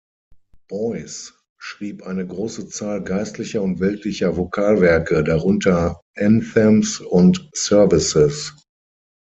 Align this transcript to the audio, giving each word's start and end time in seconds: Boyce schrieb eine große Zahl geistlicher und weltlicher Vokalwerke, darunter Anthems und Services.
Boyce 0.67 1.31
schrieb 1.59 2.01
eine 2.01 2.25
große 2.25 2.65
Zahl 2.69 3.03
geistlicher 3.03 3.61
und 3.61 3.79
weltlicher 3.79 4.35
Vokalwerke, 4.35 5.23
darunter 5.23 6.01
Anthems 6.17 7.01
und 7.01 7.47
Services. 7.53 8.55